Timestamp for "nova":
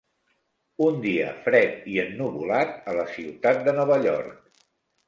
3.83-4.05